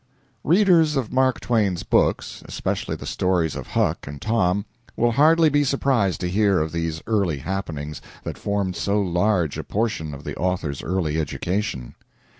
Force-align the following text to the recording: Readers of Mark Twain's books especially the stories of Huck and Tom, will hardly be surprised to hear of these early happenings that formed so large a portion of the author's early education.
Readers 0.43 0.95
of 0.95 1.13
Mark 1.13 1.39
Twain's 1.39 1.83
books 1.83 2.41
especially 2.47 2.95
the 2.95 3.05
stories 3.05 3.55
of 3.55 3.67
Huck 3.77 4.07
and 4.07 4.19
Tom, 4.19 4.65
will 4.95 5.11
hardly 5.11 5.47
be 5.47 5.63
surprised 5.63 6.21
to 6.21 6.27
hear 6.27 6.57
of 6.59 6.71
these 6.71 7.03
early 7.05 7.37
happenings 7.37 8.01
that 8.23 8.35
formed 8.35 8.75
so 8.75 8.99
large 8.99 9.59
a 9.59 9.63
portion 9.63 10.15
of 10.15 10.23
the 10.23 10.35
author's 10.37 10.81
early 10.81 11.19
education. 11.19 11.93